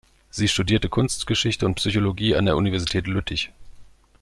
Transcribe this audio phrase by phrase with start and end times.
[0.31, 3.51] Sie studierte Kunstgeschichte und Psychologie an der Universität Lüttich.